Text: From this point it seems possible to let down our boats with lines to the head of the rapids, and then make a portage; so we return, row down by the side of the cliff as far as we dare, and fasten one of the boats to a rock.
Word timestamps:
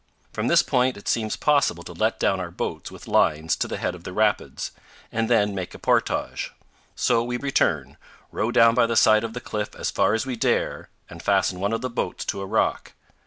From 0.33 0.47
this 0.47 0.63
point 0.63 0.97
it 0.97 1.07
seems 1.07 1.35
possible 1.35 1.83
to 1.83 1.93
let 1.93 2.19
down 2.19 2.39
our 2.39 2.49
boats 2.49 2.89
with 2.89 3.07
lines 3.07 3.55
to 3.57 3.67
the 3.67 3.77
head 3.77 3.93
of 3.93 4.03
the 4.03 4.11
rapids, 4.13 4.71
and 5.11 5.29
then 5.29 5.53
make 5.53 5.75
a 5.75 5.77
portage; 5.77 6.51
so 6.95 7.23
we 7.23 7.37
return, 7.37 7.97
row 8.31 8.51
down 8.51 8.73
by 8.73 8.87
the 8.87 8.95
side 8.95 9.23
of 9.23 9.33
the 9.33 9.39
cliff 9.39 9.75
as 9.75 9.91
far 9.91 10.15
as 10.15 10.25
we 10.25 10.35
dare, 10.35 10.89
and 11.07 11.21
fasten 11.21 11.59
one 11.59 11.71
of 11.71 11.81
the 11.81 11.87
boats 11.91 12.25
to 12.25 12.41
a 12.41 12.47
rock. 12.47 12.93